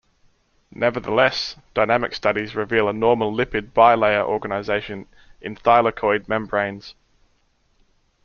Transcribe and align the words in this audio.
Nevertheless, 0.71 1.57
dynamic 1.75 2.15
studies 2.15 2.55
reveal 2.55 2.89
a 2.89 2.93
normal 2.93 3.31
lipid 3.31 3.71
bilayer 3.73 4.25
organisation 4.25 5.05
in 5.41 5.55
thylakoid 5.55 6.27
membranes. 6.27 6.95